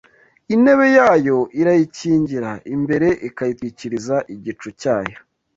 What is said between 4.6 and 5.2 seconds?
cyayo.